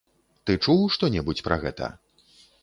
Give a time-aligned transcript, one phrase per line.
[0.49, 1.91] Ты чуў што-небудзь пра гэта?